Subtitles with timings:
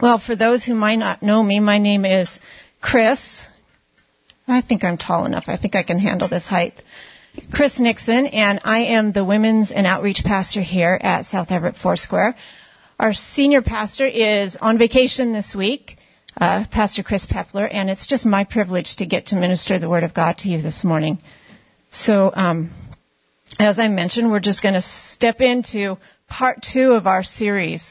[0.00, 2.38] Well, for those who might not know me, my name is
[2.82, 3.46] Chris.
[4.46, 5.44] I think I'm tall enough.
[5.46, 6.74] I think I can handle this height.
[7.50, 12.36] Chris Nixon, and I am the Women's and Outreach Pastor here at South Everett Foursquare.
[13.00, 15.96] Our senior pastor is on vacation this week,
[16.38, 20.04] uh, Pastor Chris Pepler, and it's just my privilege to get to minister the Word
[20.04, 21.18] of God to you this morning.
[21.90, 22.70] So, um,
[23.58, 25.96] as I mentioned, we're just going to step into
[26.28, 27.82] part two of our series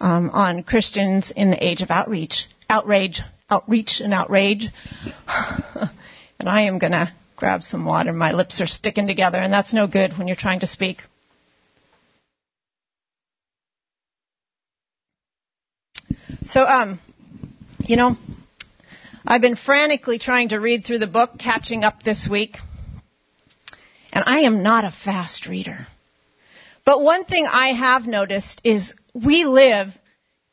[0.00, 3.20] um, on Christians in the age of outreach, outrage,
[3.50, 4.68] outreach, and outrage.
[5.26, 8.12] and I am going to grab some water.
[8.12, 11.02] My lips are sticking together, and that's no good when you're trying to speak.
[16.44, 17.00] So, um,
[17.80, 18.16] you know,
[19.26, 22.56] I've been frantically trying to read through the book, catching up this week.
[24.12, 25.88] And I am not a fast reader.
[26.84, 28.94] But one thing I have noticed is
[29.24, 29.88] we live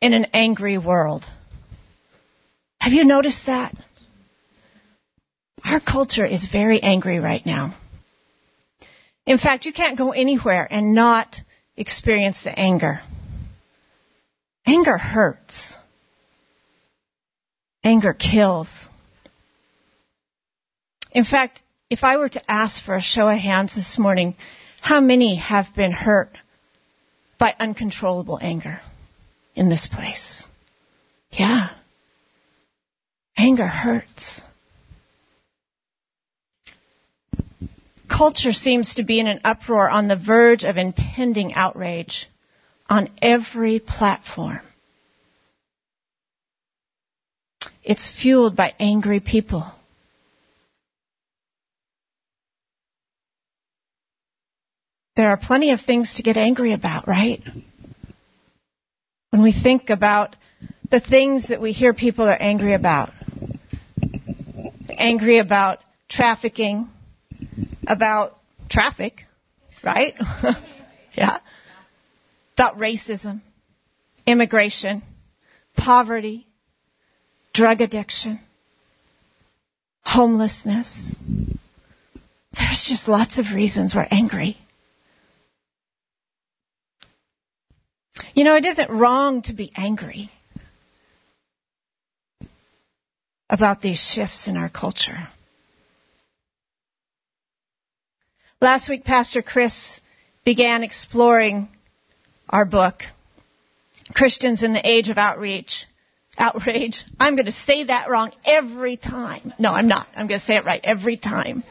[0.02, 1.26] in an angry world.
[2.80, 3.76] Have you noticed that?
[5.64, 7.76] Our culture is very angry right now.
[9.26, 11.38] In fact, you can't go anywhere and not
[11.78, 13.02] experience the anger.
[14.66, 15.76] Anger hurts.
[17.84, 18.70] Anger kills.
[21.12, 24.36] In fact, if I were to ask for a show of hands this morning,
[24.82, 26.38] how many have been hurt
[27.44, 28.80] by uncontrollable anger
[29.54, 30.46] in this place?
[31.30, 31.72] Yeah.
[33.36, 34.42] Anger hurts.
[38.08, 42.28] Culture seems to be in an uproar on the verge of impending outrage
[42.88, 44.62] on every platform.
[47.84, 49.70] It's fueled by angry people.
[55.16, 57.42] There are plenty of things to get angry about, right?
[59.30, 60.36] When we think about
[60.90, 63.12] the things that we hear people are angry about,
[64.90, 65.80] angry about
[66.10, 66.90] trafficking,
[67.88, 68.38] about
[68.70, 69.22] traffic,
[69.84, 70.14] right?
[71.16, 71.40] yeah.
[72.54, 73.42] About racism,
[74.26, 75.04] immigration,
[75.76, 76.48] poverty,
[77.54, 78.40] drug addiction,
[80.04, 81.16] homelessness.
[82.58, 84.58] There's just lots of reasons we're angry.
[88.34, 90.30] You know, it isn't wrong to be angry
[93.50, 95.28] about these shifts in our culture.
[98.62, 100.00] Last week, Pastor Chris
[100.46, 101.70] began exploring
[102.50, 103.04] our book,
[104.14, 105.86] Christians in the Age of Outreach.
[106.38, 107.04] Outrage.
[107.20, 109.54] I'm going to say that wrong every time.
[109.60, 110.08] No, I'm not.
[110.16, 111.64] I'm going to say it right every time.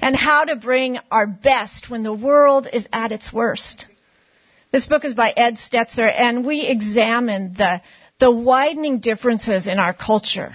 [0.00, 3.86] And how to bring our best when the world is at its worst.
[4.70, 7.80] This book is by Ed Stetzer, and we examine the,
[8.20, 10.54] the widening differences in our culture.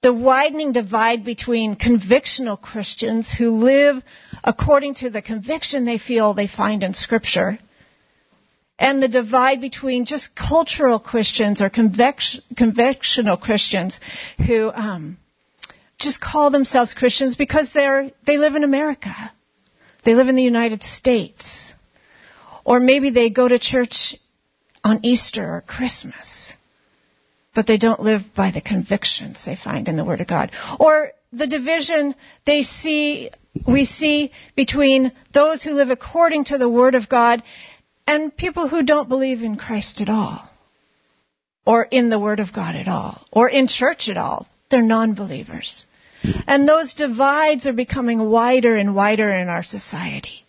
[0.00, 4.02] The widening divide between convictional Christians who live
[4.42, 7.58] according to the conviction they feel they find in Scripture,
[8.78, 14.00] and the divide between just cultural Christians or convictional Christians
[14.44, 15.18] who um,
[16.00, 19.30] just call themselves Christians because they're they live in America,
[20.04, 21.74] they live in the United States.
[22.64, 24.14] Or maybe they go to church
[24.84, 26.52] on Easter or Christmas,
[27.54, 30.50] but they don't live by the convictions they find in the Word of God.
[30.78, 32.14] Or the division
[32.46, 33.30] they see,
[33.66, 37.42] we see between those who live according to the Word of God
[38.06, 40.48] and people who don't believe in Christ at all.
[41.64, 43.24] Or in the Word of God at all.
[43.30, 44.48] Or in church at all.
[44.68, 45.86] They're non-believers.
[46.48, 50.41] And those divides are becoming wider and wider in our society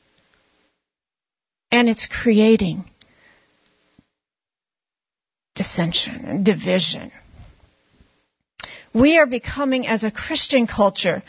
[1.74, 2.86] and it's creating
[5.56, 7.12] dissension and division.
[8.94, 11.24] We are becoming, as a Christian culture,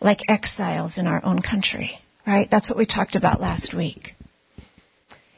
[0.00, 1.90] like exiles in our own country,
[2.26, 2.48] right?
[2.50, 4.14] That's what we talked about last week.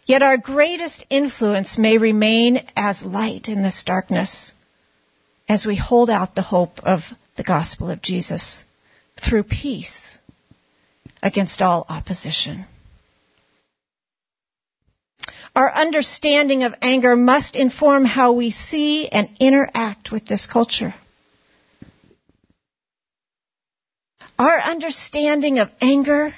[0.06, 4.52] Yet our greatest influence may remain as light in this darkness
[5.49, 7.00] as we hold out the hope of
[7.37, 8.62] the gospel of Jesus
[9.20, 10.17] through peace
[11.20, 12.67] against all opposition.
[15.54, 20.94] Our understanding of anger must inform how we see and interact with this culture.
[24.38, 26.34] Our understanding of anger,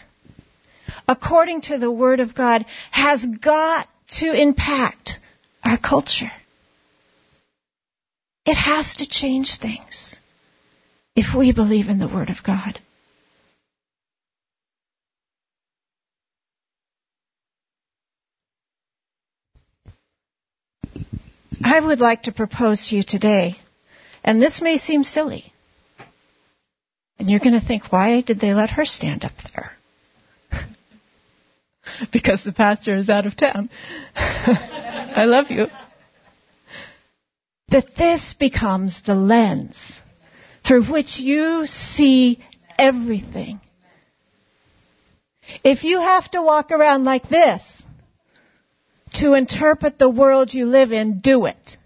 [1.07, 3.89] according to the Word of God, has got
[4.19, 5.19] to impact
[5.63, 6.33] our culture.
[8.45, 10.17] It has to change things
[11.15, 12.81] if we believe in the Word of God.
[21.75, 23.57] I would like to propose to you today,
[24.23, 25.53] and this may seem silly,
[27.19, 29.73] and you're going to think, why did they let her stand up there?
[32.13, 33.71] because the pastor is out of town.
[34.15, 35.67] I love you.
[37.71, 39.77] That this becomes the lens
[40.65, 42.39] through which you see
[42.79, 43.61] everything.
[45.65, 47.74] If you have to walk around like this
[49.15, 51.77] to interpret the world you live in, do it.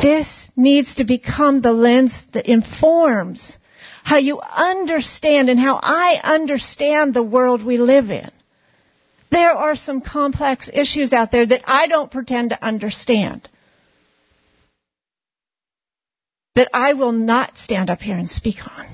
[0.00, 3.56] This needs to become the lens that informs
[4.02, 8.30] how you understand and how I understand the world we live in.
[9.30, 13.48] There are some complex issues out there that I don't pretend to understand.
[16.54, 18.86] That I will not stand up here and speak on.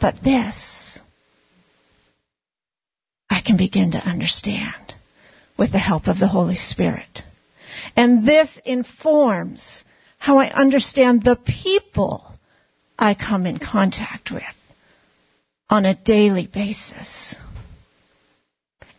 [0.00, 0.93] But this,
[3.44, 4.94] can begin to understand
[5.56, 7.22] with the help of the Holy Spirit.
[7.96, 9.84] And this informs
[10.18, 12.32] how I understand the people
[12.98, 14.42] I come in contact with
[15.68, 17.36] on a daily basis.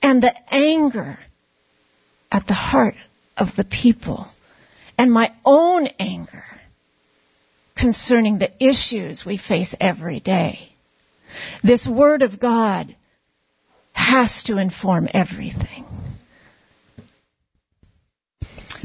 [0.01, 1.17] And the anger
[2.31, 2.95] at the heart
[3.37, 4.27] of the people
[4.97, 6.43] and my own anger
[7.75, 10.71] concerning the issues we face every day.
[11.63, 12.95] This Word of God
[14.05, 15.85] has to inform everything.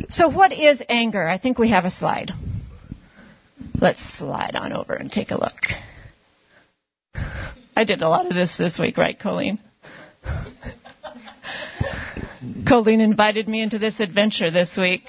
[0.08, 1.28] So what is anger?
[1.28, 2.32] I think we have a slide.
[3.78, 5.60] Let's slide on over and take a look.
[7.76, 9.58] I did a lot of this this week, right, Colleen?
[12.66, 15.02] Colleen invited me into this adventure this week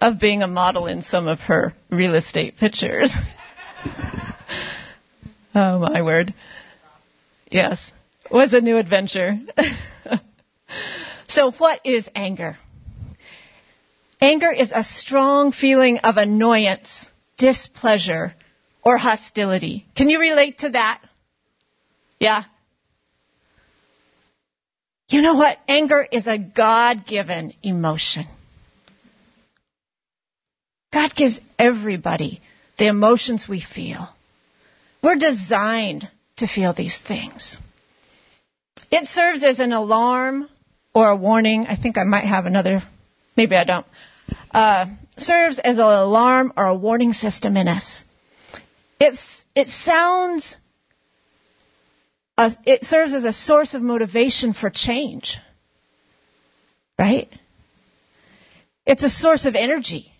[0.00, 3.12] of being a model in some of her real estate pictures.
[5.54, 6.32] oh my word.
[7.50, 7.90] Yes,
[8.30, 9.38] was a new adventure.
[11.28, 12.58] so what is anger?
[14.20, 17.06] Anger is a strong feeling of annoyance
[17.38, 18.34] displeasure,
[18.82, 19.86] or hostility.
[19.96, 21.00] Can you relate to that?
[22.18, 22.44] Yeah?
[25.08, 25.56] You know what?
[25.66, 28.26] Anger is a God given emotion.
[30.92, 32.40] God gives everybody
[32.78, 34.08] the emotions we feel.
[35.02, 37.56] We're designed to feel these things.
[38.90, 40.48] It serves as an alarm
[40.94, 41.66] or a warning.
[41.66, 42.82] I think I might have another,
[43.36, 43.86] maybe I don't
[44.50, 44.86] uh,
[45.16, 48.04] serves as an alarm or a warning system in us.
[49.00, 50.56] It's, it sounds,
[52.38, 55.38] it serves as a source of motivation for change.
[56.98, 57.28] Right?
[58.86, 60.12] It's a source of energy.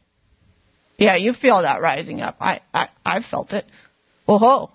[0.96, 2.36] Yeah, you feel that rising up.
[2.40, 3.64] I, I, I felt it.
[4.26, 4.70] Whoa,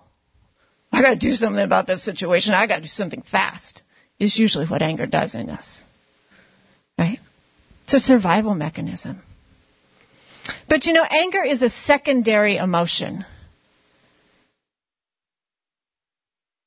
[0.93, 2.53] I gotta do something about this situation.
[2.53, 3.81] I gotta do something fast.
[4.19, 5.83] Is usually what anger does in us.
[6.99, 7.19] Right?
[7.85, 9.23] It's a survival mechanism.
[10.69, 13.25] But you know, anger is a secondary emotion.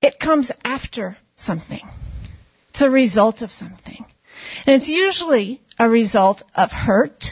[0.02, 1.88] It comes after something.
[2.70, 4.04] It's a result of something.
[4.66, 7.26] And it's usually a result of hurt,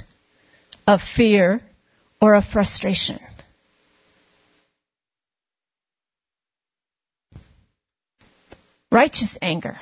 [0.87, 1.61] of fear,
[2.20, 3.19] or of frustration.
[8.94, 9.76] Righteous anger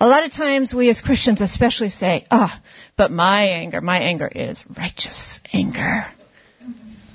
[0.00, 2.60] a lot of times we as Christians especially say, ah,
[2.96, 6.06] but my anger, my anger is righteous anger.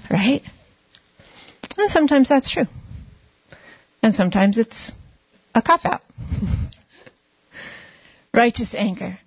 [0.09, 0.41] Right?
[1.77, 2.65] And sometimes that's true.
[4.01, 4.91] And sometimes it's
[5.53, 6.01] a cop out.
[8.33, 9.19] righteous anger.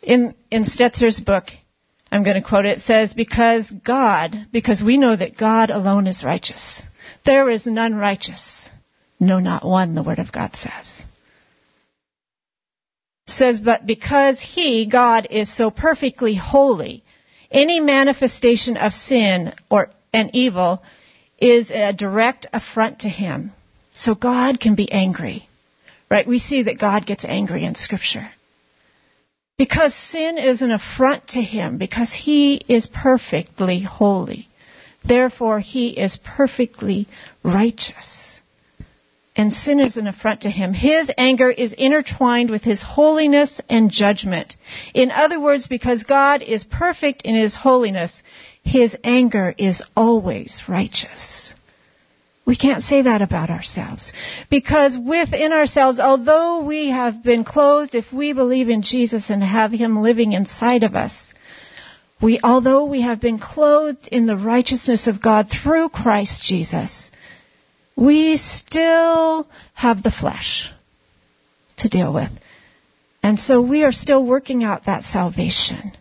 [0.00, 1.46] In, in Stetzer's book,
[2.12, 6.06] I'm going to quote it, it says, because God, because we know that God alone
[6.06, 6.84] is righteous.
[7.26, 8.68] There is none righteous.
[9.20, 11.04] No, not one, the Word of God says
[13.28, 17.04] It says, but because he, God, is so perfectly holy,
[17.50, 20.82] any manifestation of sin or an evil
[21.38, 23.52] is a direct affront to him.
[23.92, 25.48] So God can be angry.
[26.10, 26.26] Right?
[26.26, 28.30] We see that God gets angry in scripture.
[29.58, 34.48] Because sin is an affront to him, because he is perfectly holy.
[35.04, 37.06] Therefore, he is perfectly
[37.42, 38.29] righteous
[39.40, 40.74] and sin is an affront to him.
[40.74, 44.54] His anger is intertwined with his holiness and judgment.
[44.92, 48.22] In other words, because God is perfect in his holiness,
[48.62, 51.54] his anger is always righteous.
[52.44, 54.12] We can't say that about ourselves.
[54.50, 59.72] Because within ourselves, although we have been clothed, if we believe in Jesus and have
[59.72, 61.32] him living inside of us,
[62.20, 67.10] we, although we have been clothed in the righteousness of God through Christ Jesus,
[68.00, 70.72] we still have the flesh
[71.76, 72.30] to deal with.
[73.22, 75.92] And so we are still working out that salvation.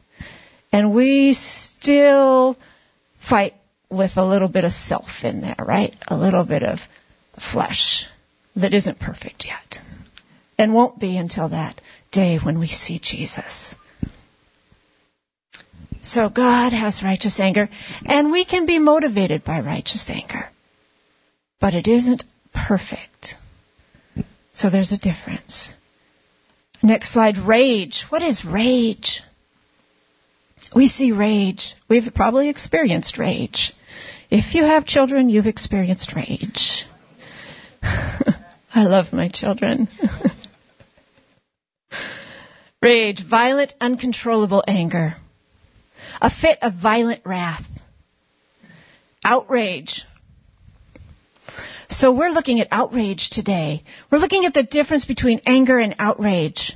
[0.72, 2.58] And we still
[3.28, 3.54] fight
[3.90, 5.94] with a little bit of self in there, right?
[6.08, 6.80] A little bit of
[7.52, 8.06] flesh
[8.56, 9.80] that isn't perfect yet.
[10.58, 13.76] And won't be until that day when we see Jesus.
[16.02, 17.70] So God has righteous anger,
[18.06, 20.50] and we can be motivated by righteous anger.
[21.60, 22.24] But it isn't
[22.54, 23.36] perfect.
[24.52, 25.74] So there's a difference.
[26.82, 28.06] Next slide, rage.
[28.10, 29.22] What is rage?
[30.76, 31.76] We see rage.
[31.90, 33.74] We've probably experienced rage.
[34.30, 36.86] If you have children, you've experienced rage.
[37.82, 39.90] I love my children.
[42.82, 45.18] rage, violent, uncontrollable anger
[46.22, 47.66] a fit of violent wrath,
[49.24, 50.04] outrage.
[51.90, 53.84] So we're looking at outrage today.
[54.12, 56.74] We're looking at the difference between anger and outrage.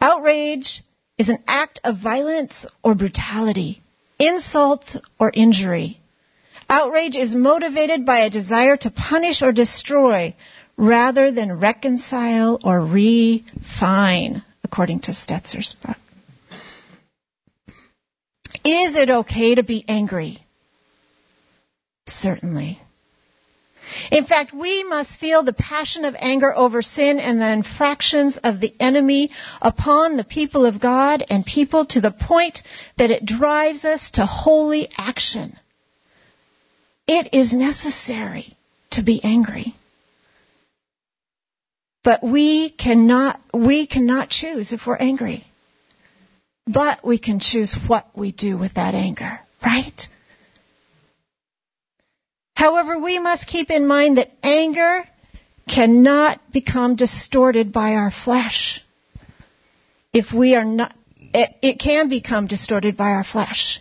[0.00, 0.82] Outrage
[1.18, 3.82] is an act of violence or brutality,
[4.18, 6.00] insult or injury.
[6.70, 10.36] Outrage is motivated by a desire to punish or destroy
[10.76, 15.96] rather than reconcile or refine, according to Stetzer's book.
[18.64, 20.38] Is it okay to be angry?
[22.06, 22.80] Certainly.
[24.10, 28.60] In fact, we must feel the passion of anger over sin and the infractions of
[28.60, 29.30] the enemy
[29.60, 32.60] upon the people of God and people to the point
[32.96, 35.58] that it drives us to holy action.
[37.06, 38.56] It is necessary
[38.90, 39.74] to be angry.
[42.04, 45.44] But we cannot, we cannot choose if we're angry.
[46.66, 50.08] But we can choose what we do with that anger, right?
[52.58, 55.04] However, we must keep in mind that anger
[55.72, 58.82] cannot become distorted by our flesh.
[60.12, 60.92] If we are not,
[61.32, 63.78] it, it can become distorted by our flesh.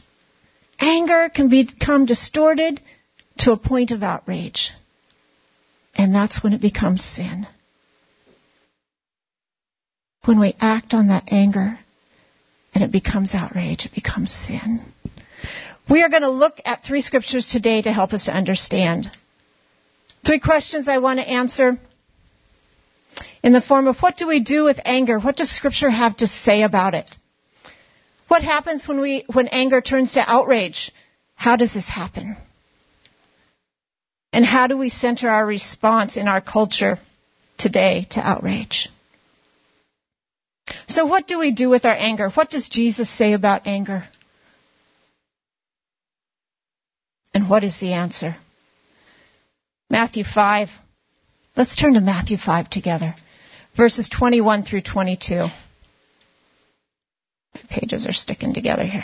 [0.80, 2.80] Anger can become distorted
[3.40, 4.70] to a point of outrage.
[5.96, 7.48] And that's when it becomes sin.
[10.26, 11.80] When we act on that anger
[12.76, 14.94] and it becomes outrage, it becomes sin.
[15.90, 19.10] We are going to look at three scriptures today to help us to understand.
[20.26, 21.80] Three questions I want to answer
[23.42, 25.20] in the form of what do we do with anger?
[25.20, 27.10] What does scripture have to say about it?
[28.28, 30.92] What happens when we, when anger turns to outrage?
[31.36, 32.36] How does this happen?
[34.34, 37.00] And how do we center our response in our culture
[37.58, 38.90] today to outrage?
[40.90, 42.30] So what do we do with our anger?
[42.30, 44.10] What does Jesus say about anger?
[47.38, 48.36] And what is the answer?
[49.92, 50.70] Matthew 5.
[51.56, 53.14] Let's turn to Matthew 5 together.
[53.76, 55.36] Verses 21 through 22.
[55.36, 55.52] My
[57.70, 59.04] pages are sticking together here.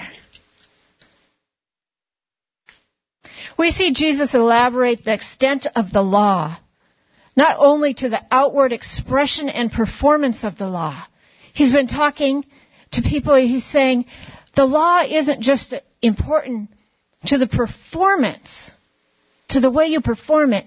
[3.60, 6.58] We see Jesus elaborate the extent of the law,
[7.36, 11.04] not only to the outward expression and performance of the law,
[11.54, 12.44] He's been talking
[12.94, 14.06] to people, he's saying,
[14.56, 16.72] the law isn't just important
[17.27, 18.72] to the performance,
[19.50, 20.65] to the way you perform it,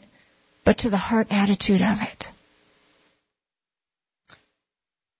[0.64, 2.26] but to the heart attitude of it.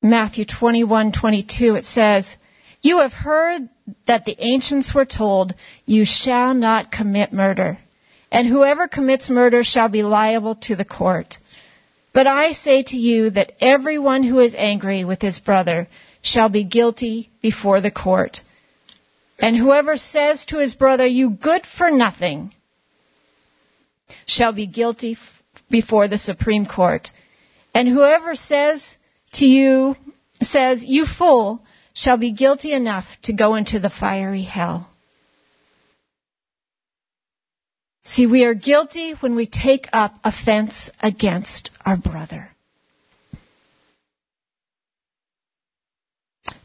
[0.03, 2.37] Matthew 21:22 it says,
[2.81, 3.69] "You have heard
[4.07, 7.79] that the ancients were told, you shall not commit murder,
[8.31, 11.39] and whoever commits murder shall be liable to the court."
[12.13, 15.87] But I say to you that everyone who is angry with his brother
[16.23, 18.41] shall be guilty before the court.
[19.39, 22.53] And whoever says to his brother, you good for nothing,
[24.27, 25.19] shall be guilty
[25.71, 27.11] before the Supreme Court.
[27.75, 28.97] And whoever says
[29.35, 29.97] to you,
[30.41, 31.63] says, you fool,
[31.93, 34.89] shall be guilty enough to go into the fiery hell.
[38.05, 42.51] See, we are guilty when we take up offense against our brother.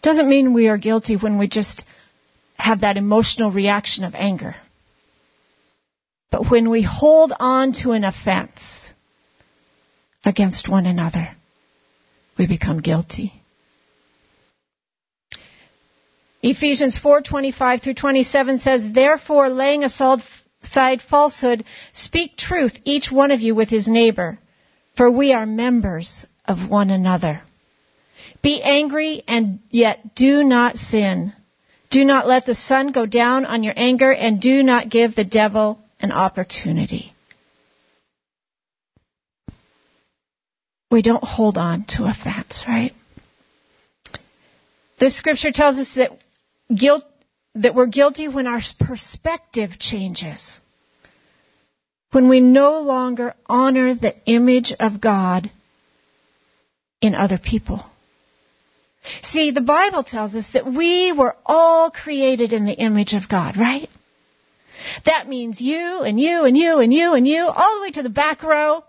[0.01, 1.83] Doesn't mean we are guilty when we just
[2.61, 4.55] have that emotional reaction of anger.
[6.29, 8.93] But when we hold on to an offense
[10.23, 11.35] against one another,
[12.37, 13.33] we become guilty.
[16.43, 23.55] Ephesians 4:25 through 27 says, "Therefore, laying aside falsehood, speak truth, each one of you
[23.55, 24.39] with his neighbor,
[24.95, 27.41] for we are members of one another.
[28.41, 31.33] Be angry and yet do not sin.
[31.91, 35.25] Do not let the sun go down on your anger and do not give the
[35.25, 37.13] devil an opportunity.
[40.89, 42.93] We don't hold on to offense, right?
[44.99, 46.11] The scripture tells us that
[46.73, 47.03] guilt,
[47.55, 50.59] that we're guilty when our perspective changes.
[52.11, 55.51] When we no longer honor the image of God
[57.01, 57.85] in other people.
[59.23, 63.57] See, the Bible tells us that we were all created in the image of God,
[63.57, 63.89] right?
[65.05, 68.03] That means you and you and you and you and you, all the way to
[68.03, 68.83] the back row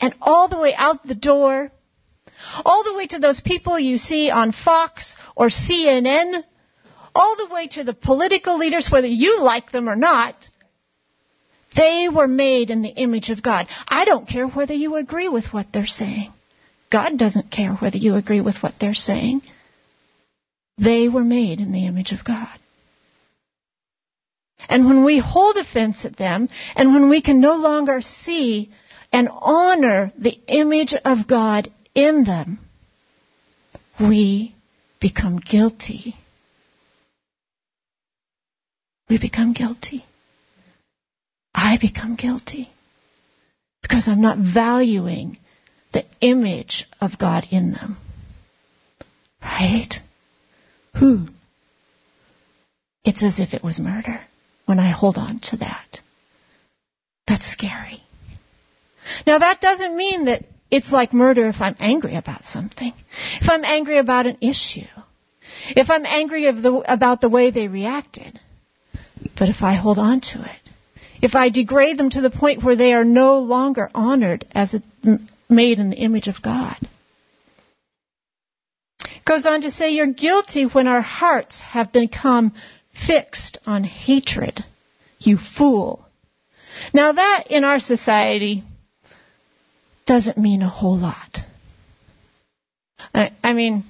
[0.00, 1.70] and all the way out the door
[2.64, 6.42] all the way to those people you see on Fox or CNN,
[7.14, 10.36] all the way to the political leaders, whether you like them or not.
[11.74, 13.66] They were made in the image of God.
[13.88, 16.32] I don't care whether you agree with what they're saying.
[16.92, 19.40] God doesn't care whether you agree with what they're saying.
[20.76, 22.58] They were made in the image of God.
[24.68, 28.70] And when we hold offense at them, and when we can no longer see
[29.12, 32.58] and honor the image of God in them,
[33.98, 34.54] we
[35.00, 36.14] become guilty.
[39.08, 40.04] We become guilty.
[41.54, 42.70] I become guilty
[43.82, 45.38] because I'm not valuing
[45.92, 47.96] the image of God in them.
[49.42, 49.94] Right?
[50.98, 51.26] Who?
[53.04, 54.20] It's as if it was murder
[54.66, 56.00] when I hold on to that.
[57.26, 58.02] That's scary.
[59.26, 62.92] Now that doesn't mean that it's like murder if I'm angry about something.
[63.40, 64.86] If I'm angry about an issue.
[65.70, 68.40] If I'm angry the, about the way they reacted.
[69.38, 70.70] But if I hold on to it.
[71.20, 74.82] If I degrade them to the point where they are no longer honored as a,
[75.52, 76.76] made in the image of God.
[79.24, 82.54] Goes on to say, you're guilty when our hearts have become
[83.06, 84.64] fixed on hatred.
[85.20, 86.04] You fool.
[86.92, 88.64] Now that in our society
[90.06, 91.38] doesn't mean a whole lot.
[93.14, 93.84] I, I mean,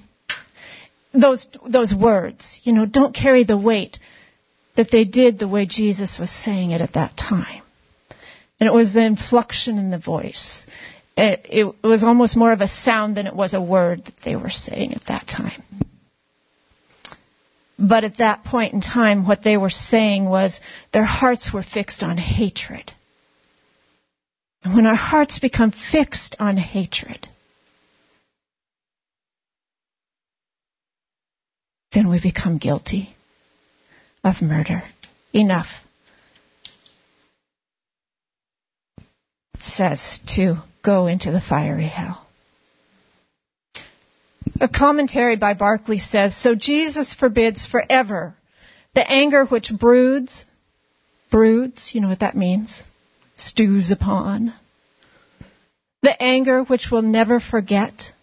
[1.13, 3.99] those, those words, you know, don't carry the weight
[4.75, 7.63] that they did the way Jesus was saying it at that time.
[8.59, 10.65] And it was the inflection in the voice.
[11.15, 14.35] It, it, was almost more of a sound than it was a word that they
[14.35, 15.63] were saying at that time.
[17.77, 20.59] But at that point in time, what they were saying was
[20.91, 22.91] their hearts were fixed on hatred.
[24.63, 27.27] And when our hearts become fixed on hatred,
[31.93, 33.15] then we become guilty
[34.23, 34.83] of murder.
[35.33, 35.67] Enough.
[39.52, 42.25] It says to go into the fiery hell.
[44.59, 48.35] A commentary by Barclay says, so Jesus forbids forever
[48.93, 50.45] the anger which broods,
[51.31, 52.83] broods, you know what that means?
[53.35, 54.53] stews upon,
[56.03, 58.13] the anger which will never forget,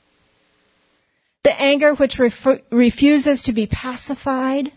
[1.43, 4.73] the anger which ref- refuses to be pacified,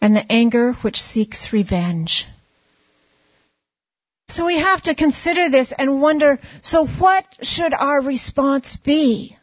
[0.00, 2.26] and the anger which seeks revenge.
[4.28, 9.36] So we have to consider this and wonder, so what should our response be?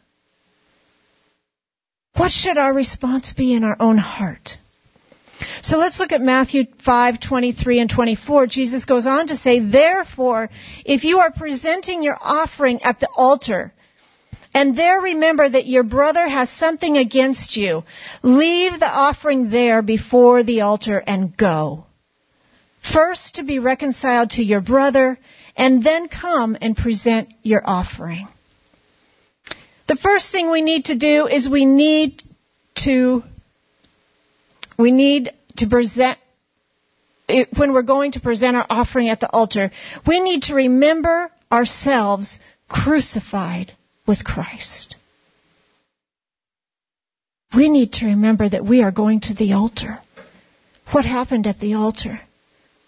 [2.16, 4.56] What should our response be in our own heart?
[5.60, 8.46] So let's look at Matthew 5, 23 and 24.
[8.46, 10.50] Jesus goes on to say, Therefore,
[10.84, 13.72] if you are presenting your offering at the altar,
[14.54, 17.84] and there remember that your brother has something against you,
[18.22, 21.86] leave the offering there before the altar and go.
[22.82, 25.18] First to be reconciled to your brother,
[25.56, 28.26] and then come and present your offering.
[29.88, 32.22] The first thing we need to do is we need
[32.84, 33.22] to
[34.78, 36.18] we need to present,
[37.56, 39.70] when we're going to present our offering at the altar,
[40.06, 43.72] we need to remember ourselves crucified
[44.06, 44.96] with Christ.
[47.54, 50.00] We need to remember that we are going to the altar.
[50.92, 52.20] What happened at the altar?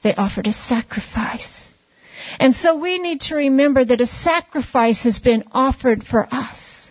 [0.04, 1.72] They offered a sacrifice.
[2.38, 6.90] And so we need to remember that a sacrifice has been offered for us.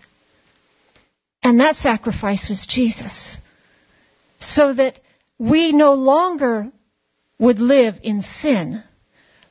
[1.43, 3.37] And that sacrifice was Jesus.
[4.39, 4.99] So that
[5.37, 6.71] we no longer
[7.37, 8.83] would live in sin.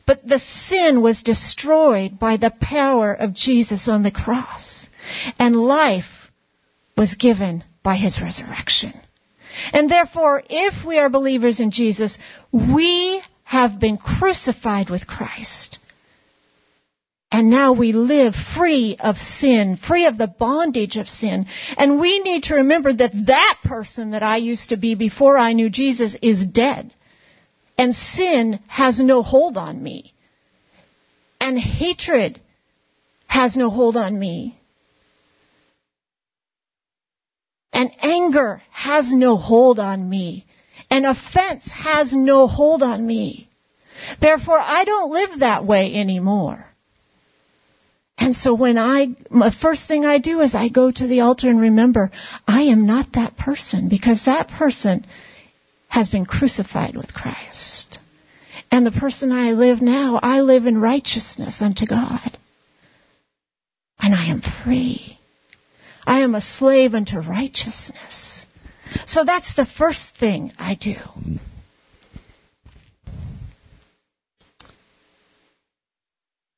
[0.06, 4.88] But the sin was destroyed by the power of Jesus on the cross.
[5.38, 6.30] And life
[6.96, 8.92] was given by his resurrection.
[9.72, 12.18] And therefore, if we are believers in Jesus,
[12.50, 13.22] we
[13.52, 15.78] have been crucified with Christ.
[17.30, 21.44] And now we live free of sin, free of the bondage of sin.
[21.76, 25.52] And we need to remember that that person that I used to be before I
[25.52, 26.94] knew Jesus is dead.
[27.76, 30.14] And sin has no hold on me.
[31.38, 32.40] And hatred
[33.26, 34.58] has no hold on me.
[37.70, 40.46] And anger has no hold on me.
[40.92, 43.48] An offense has no hold on me.
[44.20, 46.66] Therefore, I don't live that way anymore.
[48.18, 51.48] And so when I, the first thing I do is I go to the altar
[51.48, 52.10] and remember,
[52.46, 55.06] I am not that person because that person
[55.88, 57.98] has been crucified with Christ.
[58.70, 62.36] And the person I live now, I live in righteousness unto God.
[63.98, 65.18] And I am free.
[66.06, 68.41] I am a slave unto righteousness.
[69.06, 70.96] So that's the first thing I do.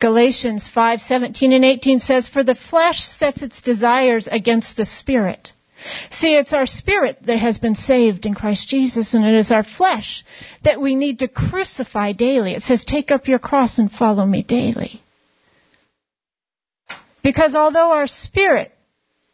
[0.01, 5.53] Galatians 5:17 and 18 says for the flesh sets its desires against the spirit
[6.11, 9.64] See, it's our spirit that has been saved in Christ Jesus, and it is our
[9.64, 10.25] flesh
[10.62, 12.53] that we need to crucify daily.
[12.53, 15.03] It says, Take up your cross and follow me daily.
[17.23, 18.73] Because although our spirit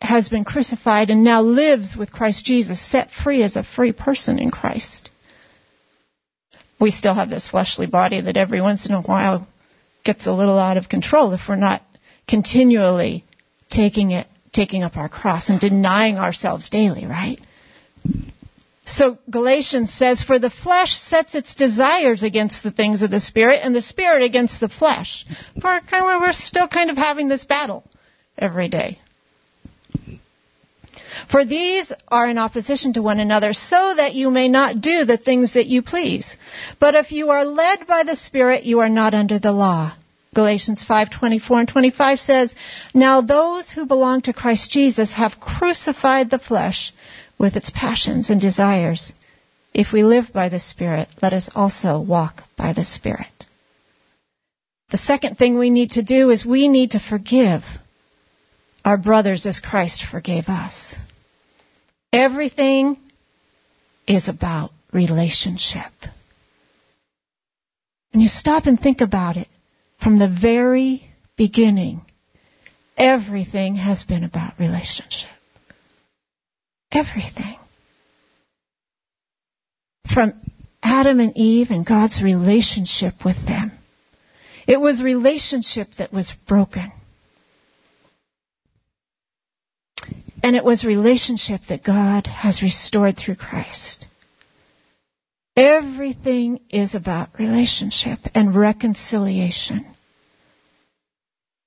[0.00, 4.38] has been crucified and now lives with Christ Jesus, set free as a free person
[4.38, 5.10] in Christ,
[6.80, 9.46] we still have this fleshly body that every once in a while
[10.02, 11.82] gets a little out of control if we're not
[12.26, 13.24] continually
[13.68, 17.40] taking it taking up our cross and denying ourselves daily, right?
[18.84, 23.60] So Galatians says, For the flesh sets its desires against the things of the Spirit,
[23.62, 25.24] and the Spirit against the flesh.
[25.60, 27.84] For we're still kind of having this battle
[28.36, 28.98] every day.
[31.28, 35.16] For these are in opposition to one another, so that you may not do the
[35.16, 36.36] things that you please.
[36.78, 39.92] But if you are led by the Spirit, you are not under the law.
[40.34, 42.54] Galatians 5:24 and 25 says,
[42.94, 46.92] "Now those who belong to Christ Jesus have crucified the flesh
[47.36, 49.12] with its passions and desires.
[49.74, 53.46] If we live by the Spirit, let us also walk by the Spirit."
[54.90, 57.64] The second thing we need to do is we need to forgive
[58.84, 60.96] our brothers as Christ forgave us.
[62.12, 62.96] Everything
[64.06, 65.92] is about relationship.
[68.12, 69.48] When you stop and think about it,
[70.02, 72.02] from the very beginning,
[72.96, 75.30] everything has been about relationship.
[76.90, 77.56] Everything.
[80.12, 80.32] From
[80.82, 83.72] Adam and Eve and God's relationship with them.
[84.66, 86.90] It was relationship that was broken.
[90.42, 94.06] And it was relationship that God has restored through Christ.
[95.56, 99.86] Everything is about relationship and reconciliation.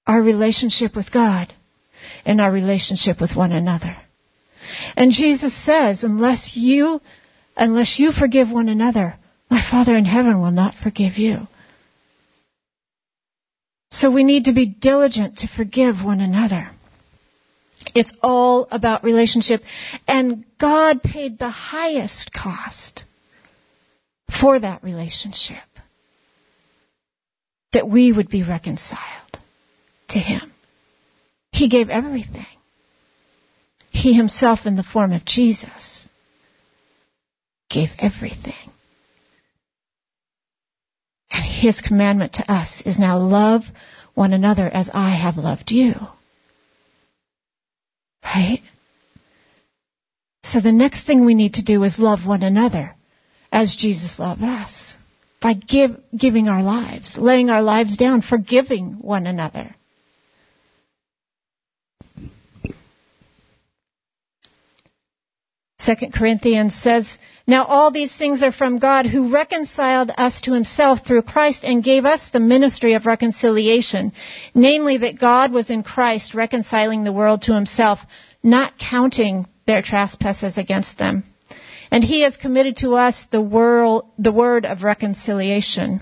[0.08, 1.54] Our relationship with God
[2.26, 3.96] and our relationship with one another.
[4.96, 7.02] And Jesus says, unless you,
[7.56, 9.16] unless you forgive one another,
[9.50, 11.48] my Father in heaven will not forgive you.
[13.92, 16.72] So we need to be diligent to forgive one another.
[17.96, 19.62] It's all about relationship.
[20.08, 23.04] And God paid the highest cost
[24.42, 25.64] for that relationship.
[27.74, 29.40] That we would be reconciled
[30.10, 30.52] to Him.
[31.52, 32.46] He gave everything.
[33.92, 36.08] He Himself, in the form of Jesus,
[37.70, 38.72] gave everything.
[41.32, 43.64] And His commandment to us is now love
[44.14, 45.96] one another as I have loved you.
[48.24, 48.62] Right?
[50.44, 52.96] So the next thing we need to do is love one another
[53.52, 54.98] as Jesus loved us
[55.42, 59.76] by give, giving our lives, laying our lives down, forgiving one another.
[65.84, 71.06] Second Corinthians says, Now all these things are from God who reconciled us to himself
[71.06, 74.14] through Christ and gave us the ministry of reconciliation,
[74.56, 78.00] namely that God was in Christ reconciling the world to himself,
[78.42, 81.24] not counting their trespasses against them
[81.94, 86.02] and he has committed to us the, world, the word of reconciliation.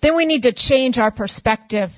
[0.00, 1.90] Then we need to change our perspective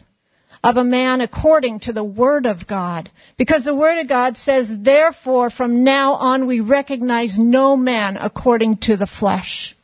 [0.64, 3.10] of a man according to the Word of God.
[3.36, 8.78] Because the Word of God says, therefore, from now on we recognize no man according
[8.78, 9.76] to the flesh.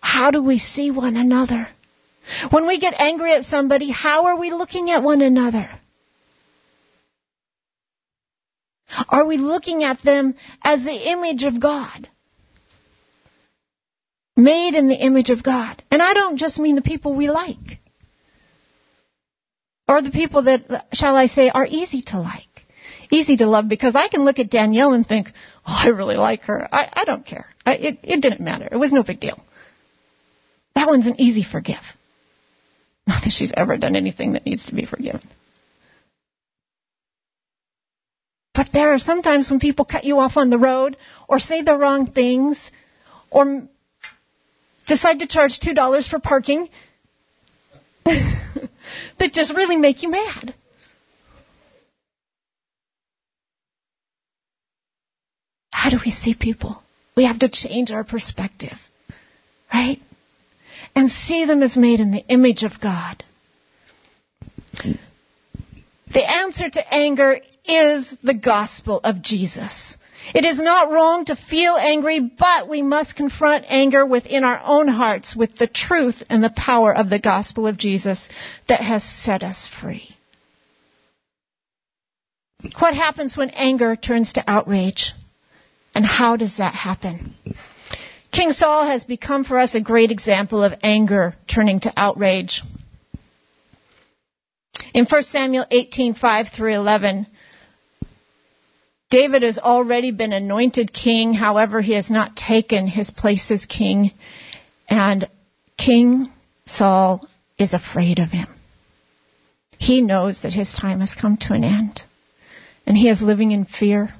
[0.00, 1.68] How do we see one another?
[2.50, 5.70] When we get angry at somebody, how are we looking at one another?
[9.08, 12.06] Are we looking at them as the image of God?
[14.36, 15.82] Made in the image of God.
[15.90, 17.75] And I don't just mean the people we like.
[19.88, 22.42] Or the people that, shall I say, are easy to like.
[23.10, 25.28] Easy to love because I can look at Danielle and think,
[25.66, 26.68] oh, I really like her.
[26.72, 27.46] I, I don't care.
[27.64, 28.68] I, it, it didn't matter.
[28.70, 29.38] It was no big deal.
[30.74, 31.82] That one's an easy forgive.
[33.06, 35.22] Not that she's ever done anything that needs to be forgiven.
[38.54, 40.96] But there are sometimes when people cut you off on the road
[41.28, 42.58] or say the wrong things
[43.30, 43.68] or
[44.88, 46.68] decide to charge $2 for parking
[49.18, 50.54] that just really make you mad.
[55.70, 56.82] How do we see people?
[57.16, 58.76] We have to change our perspective,
[59.72, 60.00] right?
[60.94, 63.22] And see them as made in the image of God.
[66.12, 69.96] The answer to anger is the gospel of Jesus.
[70.34, 74.88] It is not wrong to feel angry, but we must confront anger within our own
[74.88, 78.28] hearts with the truth and the power of the gospel of Jesus
[78.68, 80.16] that has set us free.
[82.78, 85.12] What happens when anger turns to outrage?
[85.94, 87.34] And how does that happen?
[88.32, 92.62] King Saul has become for us a great example of anger turning to outrage.
[94.92, 97.26] In 1 Samuel 18:5 through 11,
[99.08, 104.10] David has already been anointed king, however, he has not taken his place as king,
[104.88, 105.28] and
[105.78, 106.28] King
[106.66, 107.26] Saul
[107.58, 108.48] is afraid of him.
[109.78, 112.02] He knows that his time has come to an end,
[112.86, 114.14] and he is living in fear.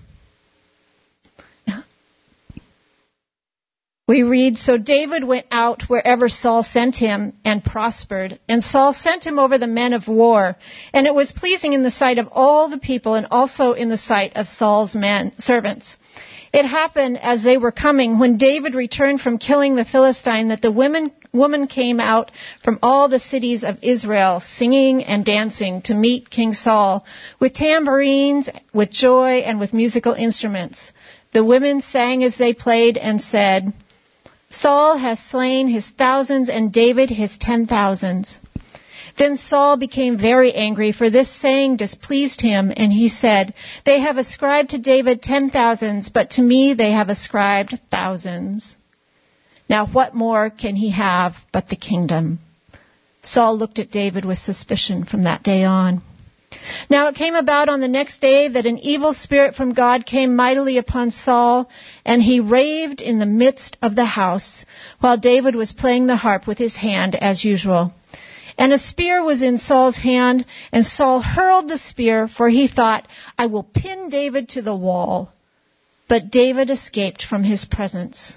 [4.09, 8.39] We read, So David went out wherever Saul sent him and prospered.
[8.49, 10.55] And Saul sent him over the men of war.
[10.93, 13.97] And it was pleasing in the sight of all the people and also in the
[13.97, 15.97] sight of Saul's men, servants.
[16.53, 20.71] It happened as they were coming when David returned from killing the Philistine that the
[20.71, 22.31] women, woman came out
[22.63, 27.05] from all the cities of Israel singing and dancing to meet King Saul
[27.41, 30.93] with tambourines, with joy, and with musical instruments.
[31.33, 33.73] The women sang as they played and said,
[34.61, 38.39] Saul has slain his thousands and David his ten thousands.
[39.19, 44.19] Then Saul became very angry, for this saying displeased him, and he said, They have
[44.19, 48.77] ascribed to David ten thousands, but to me they have ascribed thousands.
[49.69, 52.39] Now what more can he have but the kingdom?
[53.23, 56.03] Saul looked at David with suspicion from that day on.
[56.89, 60.37] Now it came about on the next day that an evil spirit from God came
[60.37, 61.69] mightily upon Saul,
[62.05, 64.65] and he raved in the midst of the house,
[65.01, 67.93] while David was playing the harp with his hand as usual.
[68.59, 73.07] And a spear was in Saul's hand, and Saul hurled the spear, for he thought,
[73.37, 75.33] I will pin David to the wall.
[76.09, 78.37] But David escaped from his presence.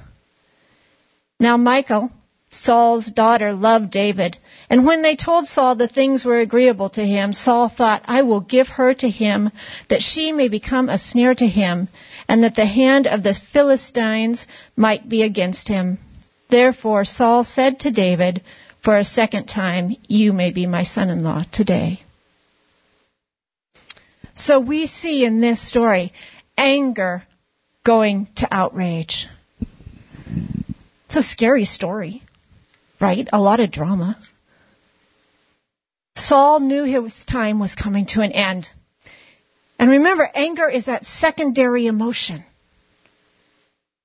[1.39, 2.11] Now Michal,
[2.51, 4.37] Saul's daughter loved David.
[4.69, 8.41] And when they told Saul the things were agreeable to him, Saul thought, I will
[8.41, 9.51] give her to him,
[9.89, 11.89] that she may become a snare to him,
[12.27, 15.99] and that the hand of the Philistines might be against him.
[16.49, 18.41] Therefore Saul said to David,
[18.83, 22.01] for a second time, you may be my son-in-law today.
[24.33, 26.13] So we see in this story
[26.57, 27.23] anger
[27.83, 29.27] going to outrage.
[31.07, 32.23] It's a scary story
[32.99, 33.27] right?
[33.31, 34.17] A lot of drama.
[36.15, 38.67] Saul knew his time was coming to an end.
[39.77, 42.43] And remember, anger is that secondary emotion.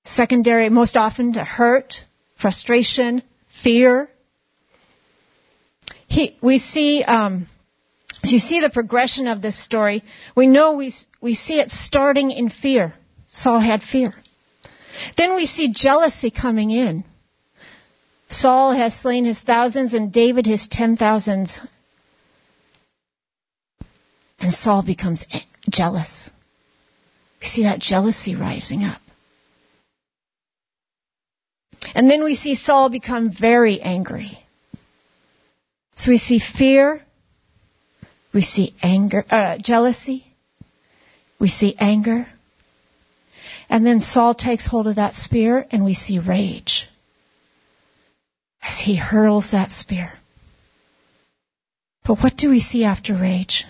[0.04, 1.94] Secondary, most often to hurt,
[2.40, 3.22] frustration,
[3.62, 4.08] fear.
[6.06, 7.48] He, we see, um,
[8.22, 10.04] as you see the progression of this story,
[10.36, 12.94] we know we, we see it starting in fear.
[13.30, 14.14] Saul had fear.
[15.16, 17.04] Then we see jealousy coming in.
[18.34, 21.60] Saul has slain his thousands and David his ten thousands.
[24.40, 25.24] And Saul becomes
[25.70, 26.30] jealous.
[27.40, 29.00] We see that jealousy rising up.
[31.94, 34.38] And then we see Saul become very angry.
[35.94, 37.02] So we see fear,
[38.32, 40.26] we see anger, uh, jealousy,
[41.38, 42.26] we see anger,
[43.68, 46.88] and then Saul takes hold of that spear and we see rage
[48.64, 50.12] as he hurls that spear.
[52.06, 53.64] But what do we see after rage?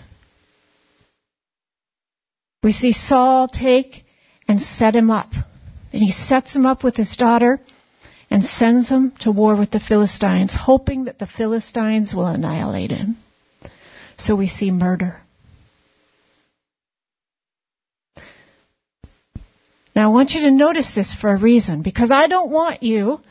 [2.63, 4.05] We see Saul take
[4.47, 5.31] and set him up.
[5.93, 7.61] And he sets him up with his daughter
[8.29, 13.17] and sends him to war with the Philistines, hoping that the Philistines will annihilate him.
[14.17, 15.21] So we see murder.
[19.95, 23.21] Now I want you to notice this for a reason, because I don't want you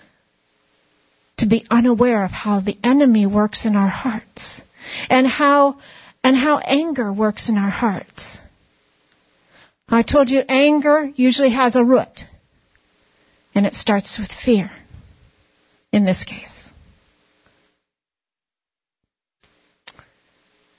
[1.45, 4.63] to be unaware of how the enemy works in our hearts
[5.11, 5.77] and how
[6.23, 8.41] and how anger works in our hearts.
[9.87, 12.25] I told you anger usually has a root
[13.55, 14.71] and it starts with fear
[15.93, 16.71] in this case.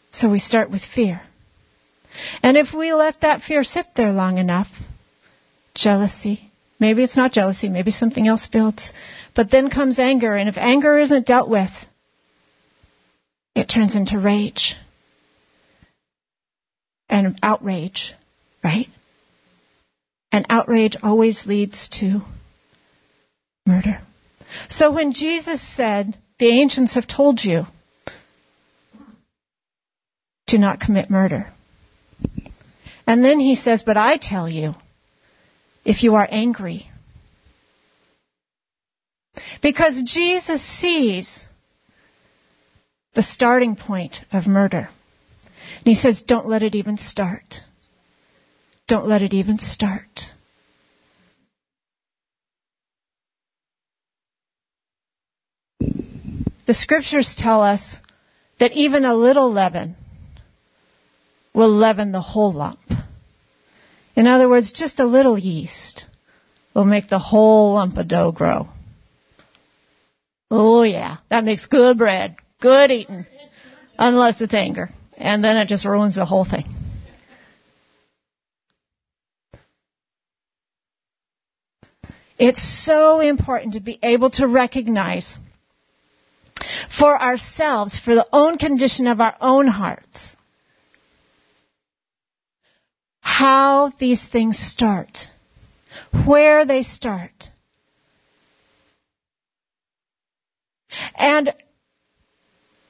[0.10, 1.22] So we start with fear.
[2.42, 4.70] And if we let that fear sit there long enough,
[5.76, 8.92] jealousy, maybe it's not jealousy, maybe something else builds,
[9.36, 11.72] but then comes anger, and if anger isn't dealt with,
[13.56, 14.76] it turns into rage
[17.10, 18.14] and outrage,
[18.64, 18.88] right?
[20.32, 22.22] And outrage always leads to
[23.66, 24.02] murder.
[24.68, 27.66] So when Jesus said, the ancients have told you,
[30.48, 31.52] do not commit murder.
[33.08, 34.76] And then he says, but I tell you,
[35.86, 36.90] if you are angry,
[39.62, 41.46] because Jesus sees
[43.14, 44.90] the starting point of murder.
[45.78, 47.62] And he says, don't let it even start.
[48.88, 50.22] Don't let it even start.
[56.68, 57.96] The scriptures tell us
[58.60, 59.96] that even a little leaven
[61.54, 62.80] will leaven the whole lump.
[64.16, 66.06] In other words, just a little yeast
[66.74, 68.70] will make the whole lump of dough grow.
[70.50, 73.26] Oh yeah, that makes good bread, good eating,
[73.98, 74.90] unless it's anger.
[75.18, 76.66] And then it just ruins the whole thing.
[82.38, 85.34] It's so important to be able to recognize
[86.98, 90.35] for ourselves, for the own condition of our own hearts,
[93.26, 95.28] how these things start,
[96.28, 97.50] where they start.
[101.18, 101.52] And,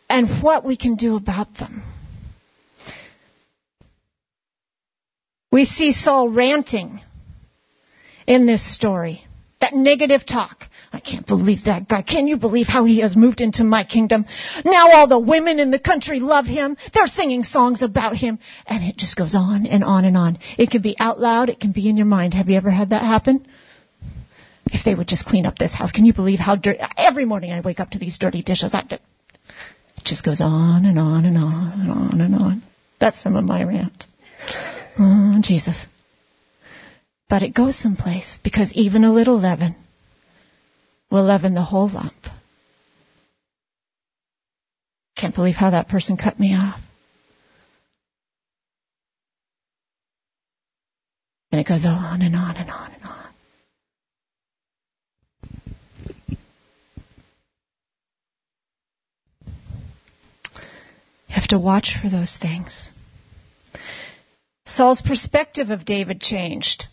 [0.10, 1.84] and what we can do about them.
[5.54, 7.00] We see Saul ranting
[8.28, 9.24] in this story.
[9.65, 10.65] That negative talk.
[10.93, 12.04] I can't believe that guy.
[12.04, 14.25] Can you believe how he has moved into my kingdom?
[14.63, 16.78] Now all the women in the country love him.
[16.93, 18.38] They're singing songs about him.
[18.67, 20.38] And it just goes on and on and on.
[20.60, 21.49] It can be out loud.
[21.49, 22.36] It can be in your mind.
[22.36, 23.47] Have you ever had that happen?
[24.67, 25.91] If they would just clean up this house.
[25.91, 26.82] Can you believe how dirty?
[26.95, 28.71] Every morning I wake up to these dirty dishes.
[28.75, 29.01] it
[30.04, 32.63] just goes on and on and on and on and on.
[32.99, 34.06] That's some of my rant.
[34.99, 35.88] Oh, Jesus.
[37.27, 39.75] But it goes someplace because even a little leaven
[41.09, 42.13] will leaven the whole lump.
[45.17, 46.79] Can't believe how that person cut me off.
[51.51, 53.15] And it goes on and on and on and on.
[61.27, 62.91] You have to watch for those things.
[64.65, 66.88] Saul's perspective of David changed.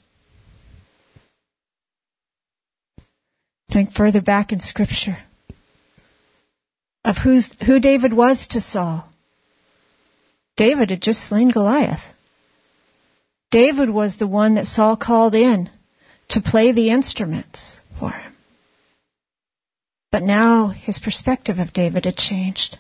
[3.73, 5.19] Think further back in Scripture
[7.05, 9.09] of who's, who David was to Saul.
[10.57, 12.03] David had just slain Goliath.
[13.51, 15.71] David was the one that Saul called in
[16.31, 18.33] to play the instruments for him.
[20.11, 22.79] But now his perspective of David had changed.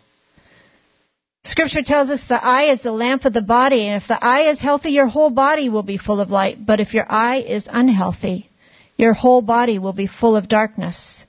[1.45, 4.51] Scripture tells us the eye is the lamp of the body, and if the eye
[4.51, 6.65] is healthy, your whole body will be full of light.
[6.65, 8.49] But if your eye is unhealthy,
[8.97, 11.25] your whole body will be full of darkness.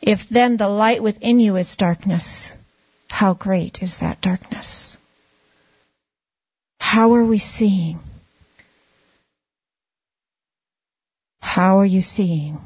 [0.00, 2.52] If then the light within you is darkness,
[3.08, 4.96] how great is that darkness?
[6.78, 8.00] How are we seeing?
[11.40, 12.58] How are you seeing?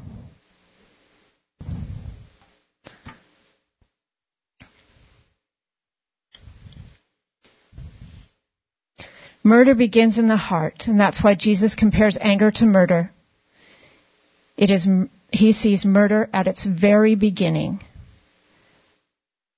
[9.43, 13.11] Murder begins in the heart, and that's why Jesus compares anger to murder.
[14.57, 14.87] It is,
[15.31, 17.79] he sees murder at its very beginning.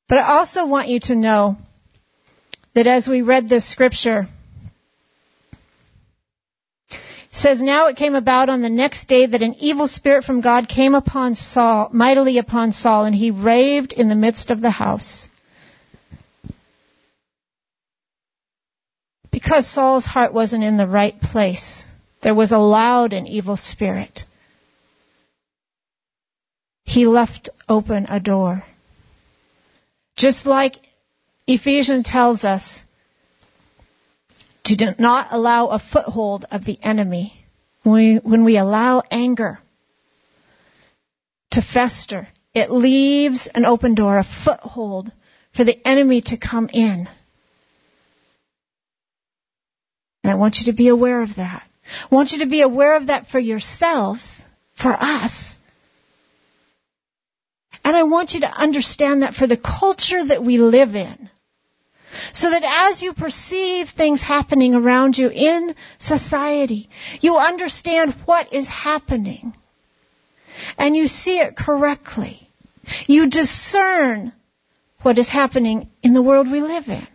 [0.10, 1.58] But I also want you to know
[2.76, 4.28] that as we read this scripture,
[7.32, 10.68] says, Now it came about on the next day that an evil spirit from God
[10.68, 15.28] came upon Saul, mightily upon Saul, and he raved in the midst of the house.
[19.32, 21.86] Because Saul's heart wasn't in the right place,
[22.22, 24.26] there was a loud and evil spirit
[26.90, 28.64] he left open a door.
[30.18, 30.74] Just like
[31.46, 32.82] Ephesians tells us
[34.66, 37.46] to not allow a foothold of the enemy.
[37.84, 39.60] When we, when we allow anger
[41.52, 45.12] to fester, it leaves an open door, a foothold
[45.56, 47.08] for the enemy to come in.
[50.24, 51.64] And I want you to be aware of that.
[52.12, 54.28] I want you to be aware of that for yourselves,
[54.76, 55.56] for us,
[57.84, 61.30] and I want you to understand that for the culture that we live in,
[62.34, 66.89] So that as you perceive things happening around you in society,
[67.21, 69.53] you understand what is happening.
[70.77, 72.49] And you see it correctly.
[73.07, 74.34] You discern
[75.01, 77.07] what is happening in the world we live in.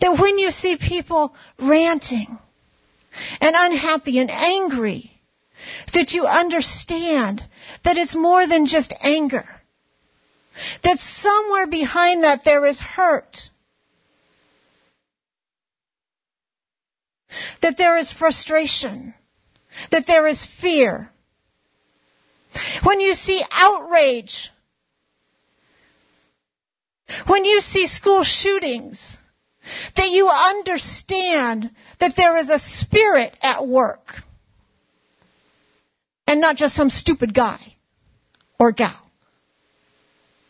[0.00, 2.38] That when you see people ranting
[3.40, 5.17] and unhappy and angry,
[5.92, 7.42] that you understand
[7.84, 9.46] that it's more than just anger.
[10.82, 13.38] That somewhere behind that there is hurt.
[17.62, 19.14] That there is frustration.
[19.90, 21.10] That there is fear.
[22.82, 24.50] When you see outrage.
[27.26, 29.16] When you see school shootings.
[29.96, 34.22] That you understand that there is a spirit at work
[36.28, 37.58] and not just some stupid guy
[38.58, 39.00] or gal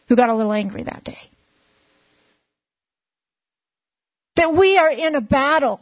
[0.09, 1.31] who got a little angry that day.
[4.35, 5.81] That we are in a battle.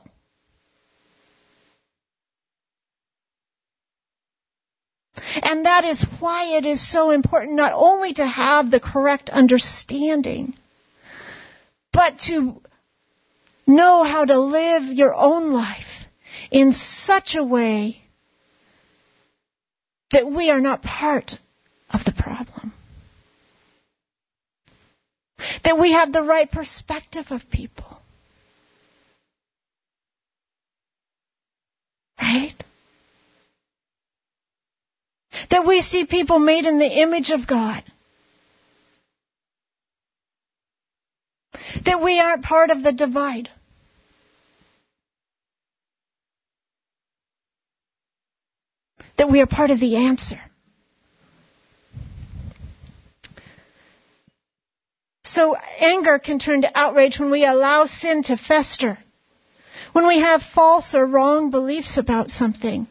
[5.42, 10.54] And that is why it is so important not only to have the correct understanding,
[11.90, 12.60] but to
[13.66, 16.06] know how to live your own life
[16.50, 18.02] in such a way
[20.16, 21.32] that we are not part
[21.90, 22.72] of the problem.
[25.62, 27.98] That we have the right perspective of people.
[32.18, 32.54] Right?
[35.50, 37.84] That we see people made in the image of God.
[41.84, 43.50] That we aren't part of the divide.
[49.18, 50.40] That we are part of the answer.
[55.24, 58.98] So anger can turn to outrage when we allow sin to fester.
[59.92, 62.86] When we have false or wrong beliefs about something.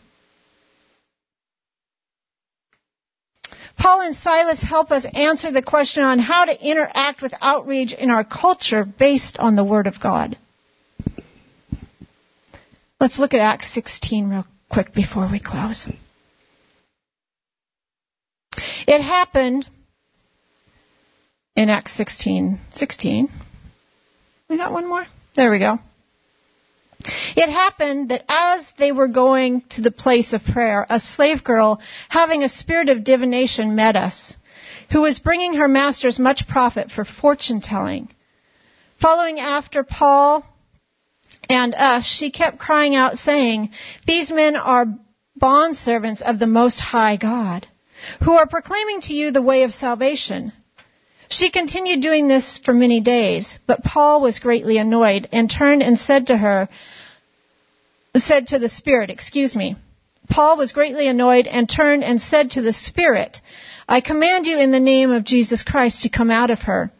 [3.78, 8.10] Paul and Silas help us answer the question on how to interact with outrage in
[8.10, 10.38] our culture based on the Word of God.
[13.00, 15.88] Let's look at Acts 16 real quick before we close.
[18.88, 19.68] It happened
[21.56, 22.60] in Acts 16.
[22.72, 23.30] 16.
[24.48, 25.06] We got one more?
[25.36, 25.80] There we go.
[27.36, 31.80] It happened that as they were going to the place of prayer, a slave girl
[32.10, 34.36] having a spirit of divination met us,
[34.92, 38.10] who was bringing her masters much profit for fortune telling.
[39.02, 40.46] Following after Paul
[41.50, 43.72] and us, she kept crying out saying,
[44.08, 44.86] These men are
[45.40, 47.68] bondservants of the Most High God
[48.24, 50.54] who are proclaiming to you the way of salvation.
[51.30, 55.98] She continued doing this for many days, but Paul was greatly annoyed and turned and
[55.98, 56.70] said to her,
[58.16, 59.76] said to the Spirit, excuse me.
[60.30, 63.40] Paul was greatly annoyed and turned and said to the Spirit,
[63.88, 66.92] I command you in the name of Jesus Christ to come out of her.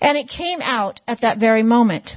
[0.00, 2.16] And it came out at that very moment.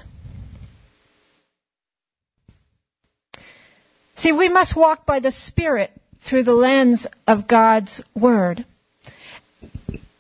[4.16, 5.92] See, we must walk by the Spirit
[6.22, 8.66] through the lens of God's Word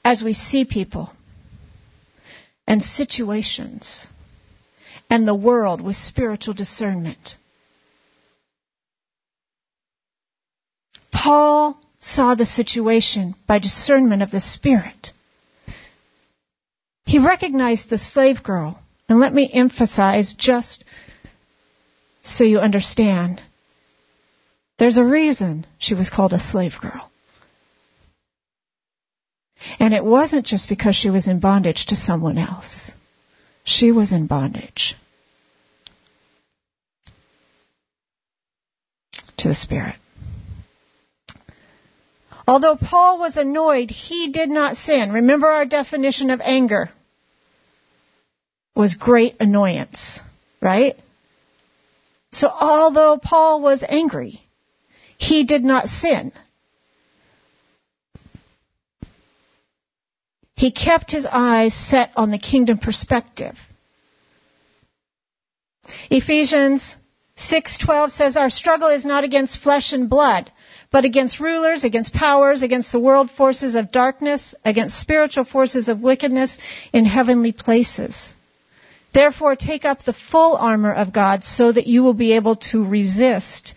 [0.04, 1.12] as we see people
[2.68, 4.08] and situations
[5.10, 7.36] and the world with spiritual discernment.
[11.12, 15.12] Paul saw the situation by discernment of the Spirit.
[17.06, 18.80] He recognized the slave girl,
[19.10, 20.86] and let me emphasize just
[22.22, 23.42] so you understand
[24.80, 27.12] there's a reason she was called a slave girl.
[29.78, 32.92] And it wasn't just because she was in bondage to someone else.
[33.66, 34.96] She was in bondage
[39.38, 39.96] to the Spirit.
[42.48, 45.12] Although Paul was annoyed, he did not sin.
[45.12, 46.90] Remember our definition of anger
[48.76, 50.20] was great annoyance,
[50.62, 50.96] right?
[52.32, 54.42] So although Paul was angry,
[55.20, 56.32] he did not sin.
[60.56, 63.58] He kept his eyes set on the kingdom perspective.
[66.10, 66.96] Ephesians
[67.36, 70.52] 6:12 says our struggle is not against flesh and blood,
[70.90, 76.02] but against rulers, against powers, against the world forces of darkness, against spiritual forces of
[76.02, 76.58] wickedness
[76.94, 78.34] in heavenly places.
[79.14, 82.86] Therefore take up the full armor of God so that you will be able to
[82.86, 83.74] resist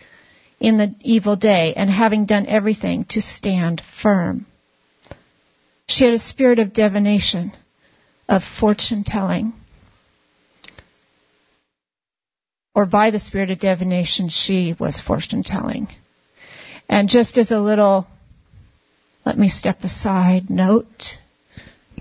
[0.63, 4.45] in the evil day, and having done everything to stand firm.
[5.87, 7.51] She had a spirit of divination.
[8.29, 9.53] of fortune telling.
[12.73, 15.87] Or by the spirit of divination, she was fortune telling.
[16.89, 18.07] And just as a little,
[19.25, 21.19] let me step aside note,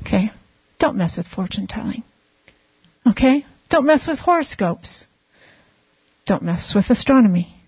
[0.00, 0.30] okay,
[0.78, 2.04] don't mess with fortune telling.
[3.06, 3.44] Okay?
[3.68, 5.06] Don't mess with horoscopes.
[6.24, 7.61] Don't mess with astronomy.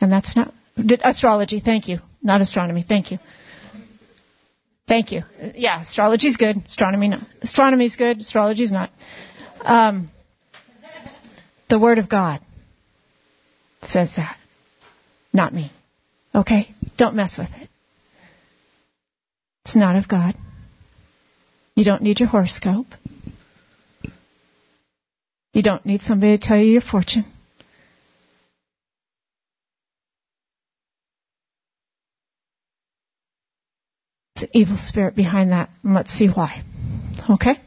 [0.00, 0.52] And that's not
[1.02, 1.60] astrology.
[1.60, 2.00] Thank you.
[2.22, 2.84] Not astronomy.
[2.86, 3.18] Thank you.
[4.86, 5.22] Thank you.
[5.54, 6.64] Yeah, astrology's good.
[6.66, 7.20] Astronomy not.
[7.42, 8.20] Astronomy's good.
[8.20, 8.90] Astrology's not.
[9.60, 10.10] Um,
[11.68, 12.40] the Word of God
[13.82, 14.38] says that.
[15.32, 15.72] Not me.
[16.34, 16.74] Okay?
[16.96, 17.68] Don't mess with it.
[19.66, 20.34] It's not of God.
[21.74, 22.86] You don't need your horoscope.
[25.52, 27.26] You don't need somebody to tell you your fortune.
[34.38, 36.62] It's an evil spirit behind that, and let's see why.
[37.28, 37.60] Okay?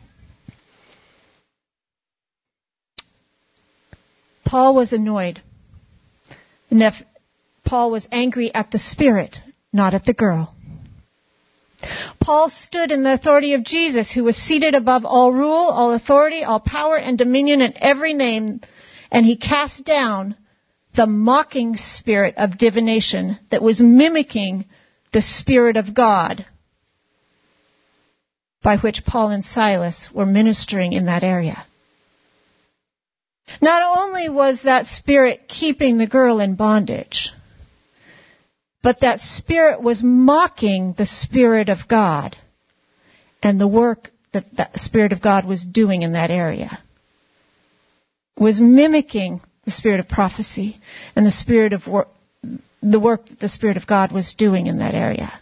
[4.45, 5.41] Paul was annoyed.
[7.65, 9.39] Paul was angry at the spirit,
[9.73, 10.55] not at the girl.
[12.21, 16.45] Paul stood in the authority of Jesus, who was seated above all rule, all authority,
[16.45, 18.61] all power and dominion and every name,
[19.11, 20.37] and he cast down
[20.95, 24.63] the mocking spirit of divination that was mimicking
[25.11, 26.45] the Spirit of God
[28.63, 31.65] by which Paul and Silas were ministering in that area.
[33.61, 37.31] Not only was that spirit keeping the girl in bondage,
[38.83, 42.35] but that spirit was mocking the Spirit of God
[43.43, 46.79] and the work that the Spirit of God was doing in that area.
[48.37, 50.79] Was mimicking the spirit of prophecy
[51.15, 52.07] and the spirit of work,
[52.81, 55.39] the work that the Spirit of God was doing in that area.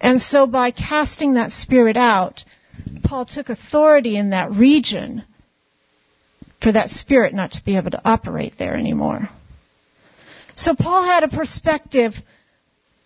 [0.00, 2.44] And so by casting that spirit out,
[3.02, 5.24] Paul took authority in that region
[6.62, 9.28] for that spirit not to be able to operate there anymore.
[10.54, 12.14] So Paul had a perspective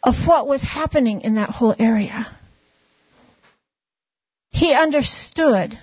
[0.03, 2.27] of what was happening in that whole area.
[4.51, 5.79] He understood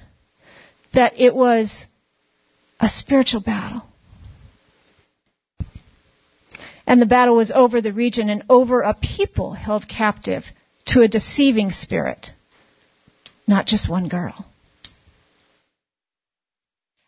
[0.93, 1.86] that it was
[2.80, 3.84] a spiritual battle.
[6.86, 10.43] And the battle was over the region and over a people held captive
[10.90, 12.32] to a deceiving spirit,
[13.48, 14.46] not just one girl.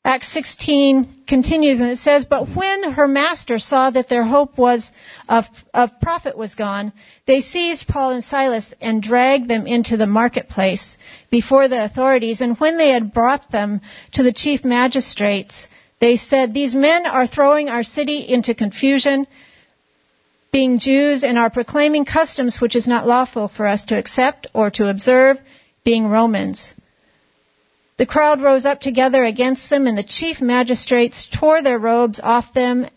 [0.03, 4.89] Acts 16 continues and it says, But when her master saw that their hope was
[5.29, 6.91] of, of profit was gone,
[7.27, 10.97] they seized Paul and Silas and dragged them into the marketplace
[11.29, 12.41] before the authorities.
[12.41, 13.81] And when they had brought them
[14.13, 15.67] to the chief magistrates,
[15.99, 19.27] they said, These men are throwing our city into confusion
[20.51, 24.69] being Jews and are proclaiming customs which is not lawful for us to accept or
[24.71, 25.37] to observe,
[25.85, 26.73] being Romans.
[27.97, 32.53] The crowd rose up together against them, and the chief magistrates tore their robes off
[32.53, 32.87] them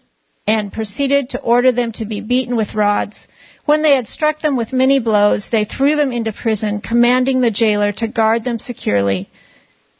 [0.46, 3.26] and proceeded to order them to be beaten with rods.
[3.66, 7.50] When they had struck them with many blows, they threw them into prison, commanding the
[7.50, 9.28] jailer to guard them securely.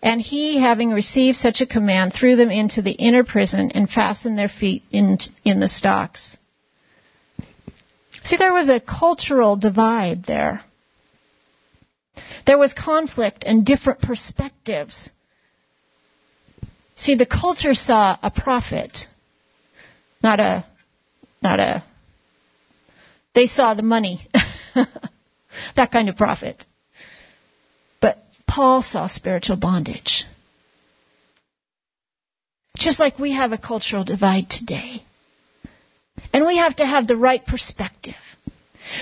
[0.02, 4.36] And he, having received such a command, threw them into the inner prison and fastened
[4.36, 6.36] their feet in, in the stocks.
[8.24, 10.64] See, there was a cultural divide there.
[12.46, 15.10] There was conflict and different perspectives.
[16.96, 19.06] See, the culture saw a prophet,
[20.22, 20.64] not a,
[21.42, 21.84] not a,
[23.34, 24.26] they saw the money.
[25.76, 26.64] that kind of profit.
[28.00, 30.24] But Paul saw spiritual bondage.
[32.76, 35.02] Just like we have a cultural divide today.
[36.32, 38.14] And we have to have the right perspective.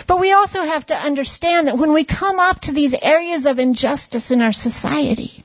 [0.07, 3.59] But we also have to understand that when we come up to these areas of
[3.59, 5.45] injustice in our society,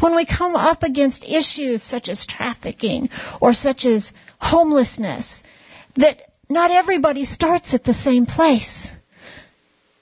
[0.00, 3.08] when we come up against issues such as trafficking
[3.40, 5.42] or such as homelessness,
[5.96, 8.88] that not everybody starts at the same place.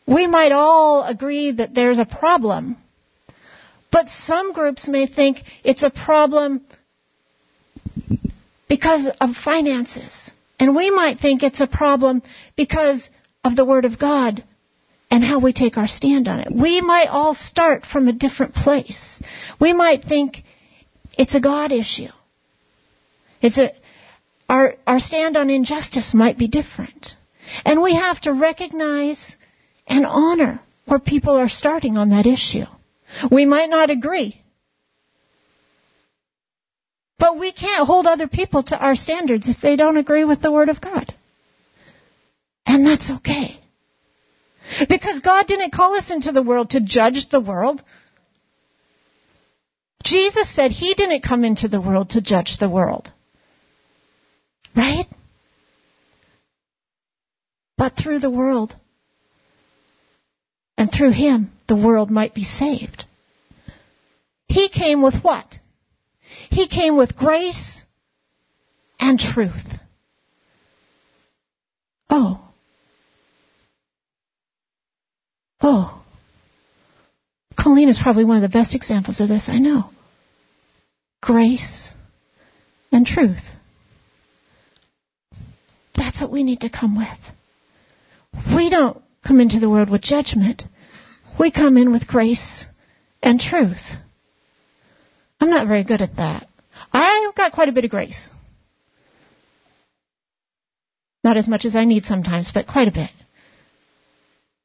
[0.07, 2.77] We might all agree that there's a problem,
[3.91, 6.63] but some groups may think it's a problem
[8.69, 10.31] because of finances.
[10.59, 12.23] And we might think it's a problem
[12.57, 13.09] because
[13.43, 14.45] of the Word of God
[15.11, 16.49] and how we take our stand on it.
[16.51, 19.23] We might all start from a different place.
[19.61, 20.43] We might think
[21.17, 22.09] it's a God issue.
[23.41, 23.73] It's a,
[24.49, 27.17] our, our stand on injustice might be different.
[27.65, 29.37] And we have to recognize
[29.87, 32.65] and honor where people are starting on that issue.
[33.31, 34.43] We might not agree.
[37.25, 40.53] But we can't hold other people to our standards if they don't agree with the
[40.53, 41.15] Word of God.
[42.67, 43.59] And that's okay.
[44.91, 47.83] Because God didn't call us into the world to judge the world.
[50.03, 53.11] Jesus said he didn't come into the world to judge the world.
[54.77, 55.07] Right?
[57.79, 58.77] But through the world
[60.77, 63.07] and through him, the world might be saved.
[64.47, 65.59] He came with what?
[66.51, 67.83] He came with grace
[68.99, 69.65] and truth.
[72.11, 72.41] Oh.
[75.61, 76.03] Oh.
[77.59, 79.91] Colleen is probably one of the best examples of this, I know.
[81.23, 81.95] Grace
[82.93, 83.43] and truth.
[85.95, 88.55] That's what we need to come with.
[88.57, 90.63] We don't come into the world with judgment.
[91.39, 92.67] We come in with grace
[93.23, 93.81] and truth.
[95.45, 96.49] I'm not very good at that.
[96.91, 98.31] I've got quite a bit of grace.
[101.23, 103.11] Not as much as I need sometimes, but quite a bit.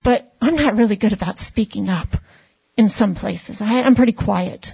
[0.05, 2.07] But I'm not really good about speaking up
[2.77, 3.57] in some places.
[3.59, 4.67] I, I'm pretty quiet.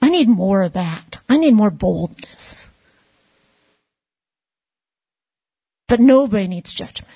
[0.00, 1.16] I need more of that.
[1.28, 2.64] I need more boldness.
[5.88, 7.08] But nobody needs judgment.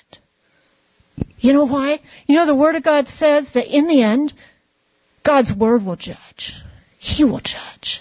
[1.38, 2.00] You know why?
[2.26, 4.34] You know, the Word of God says that in the end,
[5.24, 6.54] God's Word will judge.
[7.04, 8.00] He will judge.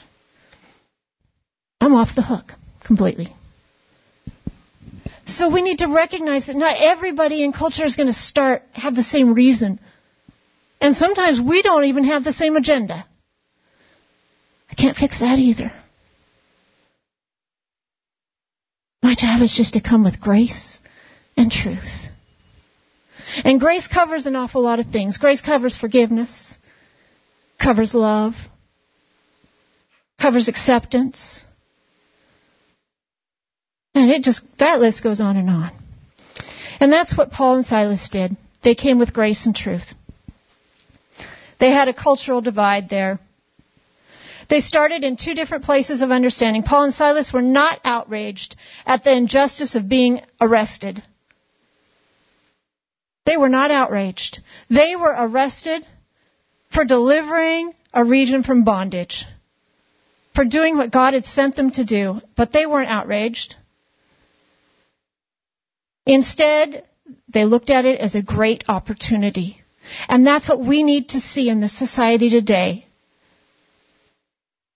[1.81, 2.53] I'm off the hook
[2.85, 3.35] completely.
[5.25, 8.95] So we need to recognize that not everybody in culture is going to start, have
[8.95, 9.81] the same reason.
[10.79, 13.05] And sometimes we don't even have the same agenda.
[14.71, 15.73] I can't fix that either.
[19.01, 20.79] My job is just to come with grace
[21.35, 22.07] and truth.
[23.43, 25.17] And grace covers an awful lot of things.
[25.17, 26.55] Grace covers forgiveness,
[27.59, 28.35] covers love,
[30.23, 31.43] covers acceptance.
[33.93, 35.71] And it just, that list goes on and on.
[36.79, 38.37] And that's what Paul and Silas did.
[38.63, 39.85] They came with grace and truth.
[41.59, 43.19] They had a cultural divide there.
[44.49, 46.63] They started in two different places of understanding.
[46.63, 48.55] Paul and Silas were not outraged
[48.85, 51.03] at the injustice of being arrested.
[53.25, 54.39] They were not outraged.
[54.69, 55.85] They were arrested
[56.73, 59.25] for delivering a region from bondage,
[60.35, 63.55] for doing what God had sent them to do, but they weren't outraged.
[66.05, 66.83] Instead,
[67.33, 69.61] they looked at it as a great opportunity.
[70.07, 72.85] And that's what we need to see in this society today.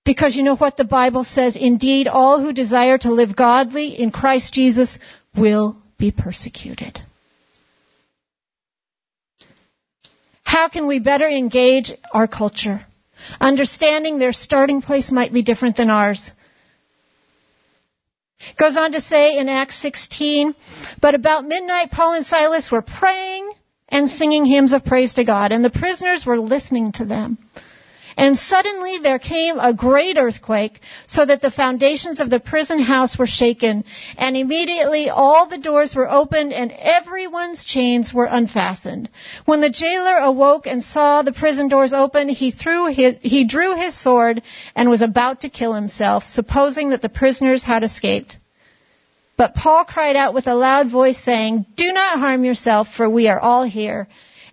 [0.05, 1.57] Because you know what the Bible says?
[1.57, 4.97] Indeed, all who desire to live godly in Christ Jesus
[5.35, 7.01] will be persecuted.
[10.43, 12.85] How can we better engage our culture?
[13.39, 16.31] Understanding their starting place might be different than ours.
[18.57, 20.55] Goes on to say in Acts 16,
[21.01, 23.49] but about midnight Paul and Silas were praying
[23.89, 27.37] and singing hymns of praise to God, and the prisoners were listening to them.
[28.17, 33.15] And suddenly there came a great earthquake, so that the foundations of the prison house
[33.15, 33.83] were shaken,
[34.17, 39.09] and immediately all the doors were opened and everyone's chains were unfastened.
[39.45, 43.75] When the jailer awoke and saw the prison doors open, he threw his, he drew
[43.75, 44.41] his sword
[44.75, 48.37] and was about to kill himself, supposing that the prisoners had escaped.
[49.37, 53.27] But Paul cried out with a loud voice saying, Do not harm yourself, for we
[53.27, 54.07] are all here.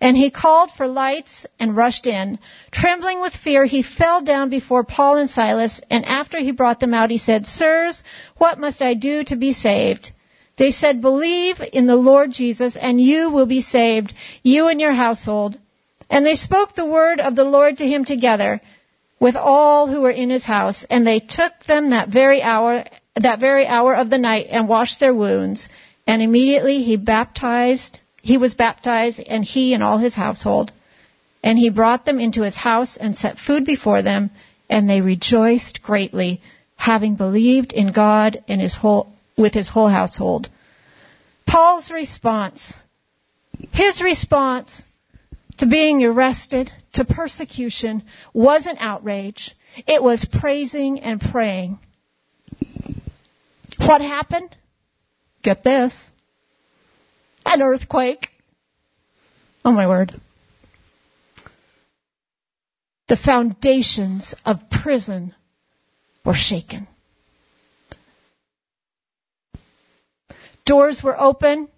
[0.05, 2.39] And he called for lights and rushed in.
[2.71, 6.93] Trembling with fear, he fell down before Paul and Silas, and after he brought them
[6.93, 8.03] out, he said, Sirs,
[8.37, 10.13] what must I do to be saved?
[10.59, 14.93] They said, Believe in the Lord Jesus, and you will be saved, you and your
[14.93, 15.57] household.
[16.11, 18.61] And they spoke the word of the Lord to him together
[19.19, 22.85] with all who were in his house, and they took them that very hour,
[23.15, 25.67] that very hour of the night, and washed their wounds.
[26.07, 30.73] And immediately he baptized he was baptized, and he and all his household.
[31.43, 34.31] And he brought them into his house and set food before them,
[34.71, 36.41] and they rejoiced greatly,
[36.75, 40.49] having believed in God and his whole, with his whole household.
[41.47, 42.73] Paul's response,
[43.73, 44.83] his response
[45.59, 49.55] to being arrested, to persecution, wasn't outrage.
[49.87, 51.79] It was praising and praying.
[53.81, 54.57] What happened?
[55.43, 55.93] Get this
[57.55, 58.29] an earthquake.
[59.65, 60.21] Oh my word.
[63.09, 65.35] The foundations of prison
[66.25, 66.89] were shaken.
[70.67, 71.69] Doors were open.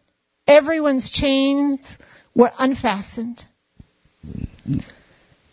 [0.46, 1.98] Everyone's chains
[2.34, 3.44] were unfastened.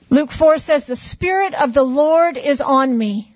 [0.10, 3.36] Luke 4 says, The Spirit of the Lord is on me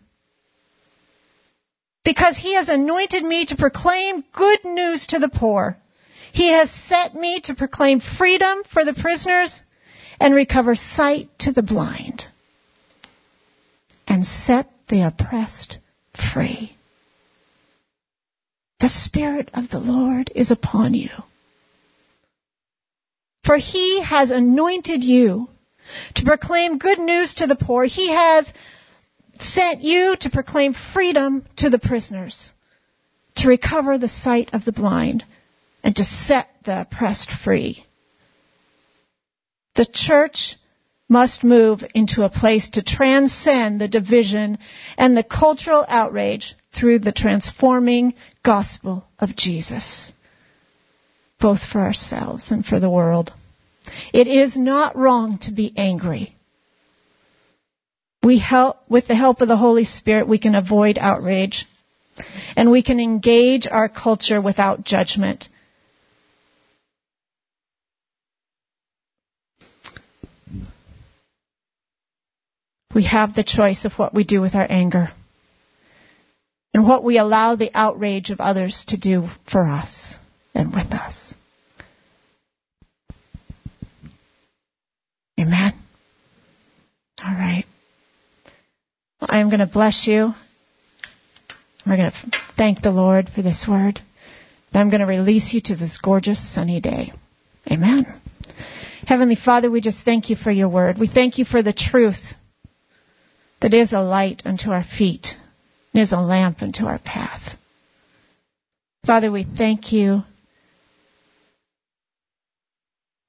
[2.06, 5.78] because he has anointed me to proclaim good news to the poor.
[6.38, 9.60] He has set me to proclaim freedom for the prisoners
[10.20, 12.28] and recover sight to the blind
[14.08, 15.80] and set the oppressed
[16.32, 16.78] free.
[18.80, 21.10] The Spirit of the Lord is upon you.
[23.44, 25.50] For he has anointed you
[26.14, 27.86] to proclaim good news to the poor.
[27.86, 28.46] He has
[29.40, 32.52] sent you to proclaim freedom to the prisoners,
[33.38, 35.24] to recover the sight of the blind,
[35.88, 37.86] and to set the oppressed free.
[39.78, 40.58] The church
[41.08, 44.58] must move into a place to transcend the division
[44.98, 50.12] and the cultural outrage through the transforming gospel of Jesus,
[51.40, 53.32] both for ourselves and for the world.
[54.14, 56.36] It is not wrong to be angry.
[58.24, 61.66] We help, with the help of the Holy Spirit, we can avoid outrage
[62.58, 65.48] and we can engage our culture without judgment.
[72.98, 75.12] We have the choice of what we do with our anger
[76.74, 80.16] and what we allow the outrage of others to do for us
[80.56, 81.36] and with us.
[85.40, 85.74] Amen.
[87.24, 87.66] All right.
[89.22, 90.34] I am going to bless you.
[91.86, 94.02] We're going to thank the Lord for this word.
[94.74, 97.14] I'm going to release you to this gorgeous sunny day.
[97.72, 98.20] Amen.
[99.06, 100.98] Heavenly Father, we just thank you for your word.
[100.98, 102.34] We thank you for the truth
[103.62, 105.36] that is a light unto our feet
[105.94, 107.56] and is a lamp unto our path.
[109.06, 110.24] Father, we thank you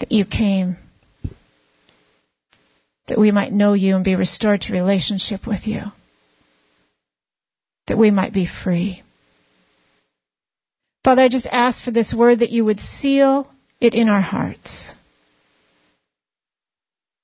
[0.00, 0.76] that you came
[3.08, 5.82] that we might know you and be restored to relationship with you,
[7.86, 9.02] that we might be free.
[11.04, 13.50] Father, I just ask for this word that you would seal
[13.80, 14.94] it in our hearts,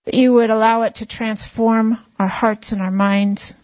[0.04, 3.54] that you would allow it to transform our hearts and our minds,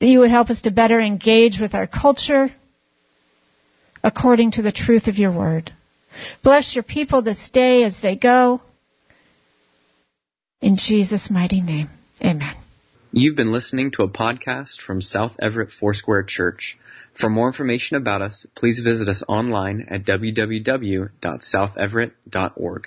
[0.00, 2.54] that you would help us to better engage with our culture
[4.02, 5.72] according to the truth of your word.
[6.42, 8.60] Bless your people this day as they go.
[10.60, 11.88] In Jesus' mighty name,
[12.22, 12.56] amen.
[13.12, 16.78] You've been listening to a podcast from South Everett Foursquare Church.
[17.18, 22.86] For more information about us, please visit us online at www.southeverett.org.